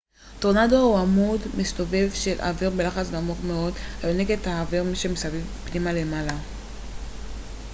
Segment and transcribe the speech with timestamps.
[0.39, 3.73] טורנדו הוא עמוד מסתובב של אוויר בלחץ נמוך מאוד
[4.03, 6.37] היונק את האוויר שמסביב פנימה ולמעלה